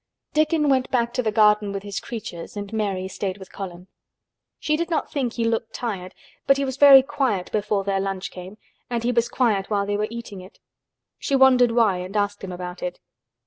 [0.33, 3.85] Dickon went back to the garden with his creatures and Mary stayed with Colin.
[4.57, 6.15] She did not think he looked tired
[6.47, 8.57] but he was very quiet before their lunch came
[8.89, 10.57] and he was quiet while they were eating it.
[11.19, 12.99] She wondered why and asked him about it.